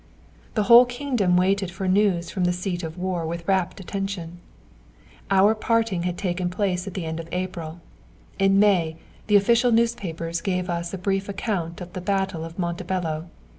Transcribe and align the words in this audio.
The 0.55 0.63
whole 0.63 0.85
kingdom 0.85 1.37
waited 1.37 1.69
for 1.69 1.87
news 1.87 2.31
from 2.31 2.45
the 2.45 2.53
seat 2.53 2.81
of 2.81 2.97
war 2.97 3.23
with 3.27 3.47
rapt 3.47 3.79
attention. 3.79 4.39
Our 5.29 5.53
parting 5.53 6.01
had 6.09 6.17
taken 6.17 6.49
place 6.49 6.87
at 6.87 6.95
the 6.95 7.05
end 7.05 7.19
of 7.19 7.29
April. 7.31 7.81
In 8.39 8.57
May, 8.59 8.95
the 9.27 9.35
official 9.35 9.71
newspapers 9.71 10.41
gave 10.41 10.71
us 10.71 10.91
a 10.91 10.97
brief 10.97 11.29
account 11.29 11.81
of 11.81 11.93
the 11.93 12.01
battle 12.01 12.43
of 12.43 12.57
Montebello. 12.57 13.29